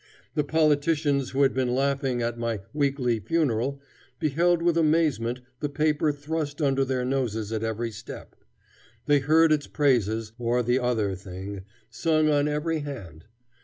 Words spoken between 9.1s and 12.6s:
heard its praises, or the other thing, sung on